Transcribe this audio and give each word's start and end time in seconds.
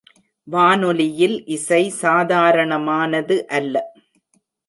வானொலியில் 0.47 1.35
இசை 1.47 1.81
சாதராணமானது 2.01 3.37
அல்ல. 3.49 3.75